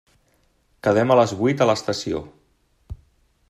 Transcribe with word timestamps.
Quedem 0.87 1.13
a 1.15 1.17
les 1.21 1.35
vuit 1.41 1.61
a 1.61 1.67
l'estació. 1.73 2.23